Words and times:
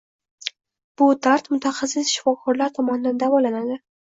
Bu 1.01 1.09
dard 1.27 1.51
mutaxassis-shifokorlar 1.55 2.75
tomonidan 2.79 3.25
davolanadi. 3.27 3.79